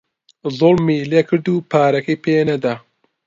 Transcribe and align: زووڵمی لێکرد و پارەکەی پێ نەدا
زووڵمی 0.57 0.97
لێکرد 1.11 1.45
و 1.49 1.65
پارەکەی 1.71 2.21
پێ 2.23 2.37
نەدا 2.49 2.75